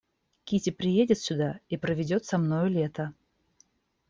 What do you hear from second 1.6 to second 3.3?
и проведет со мною лето.